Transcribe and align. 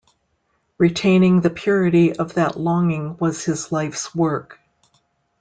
Retaining 0.79 1.41
the 1.41 1.51
purity 1.51 2.15
of 2.17 2.33
that 2.33 2.59
longing 2.59 3.17
was 3.19 3.45
his 3.45 3.71
life's 3.71 4.15
work. 4.15 4.59